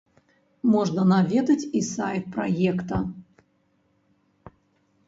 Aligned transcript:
Можна 0.75 1.03
наведаць 1.11 1.69
і 1.81 1.83
сайт 1.91 2.23
праекта. 2.37 2.97